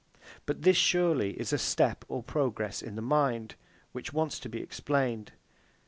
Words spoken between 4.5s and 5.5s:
explained.